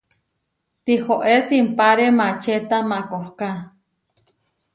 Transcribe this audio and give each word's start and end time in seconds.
Tihoé 0.83 1.35
simpáre 1.47 2.05
maačeta 2.17 2.77
makohká. 2.89 3.51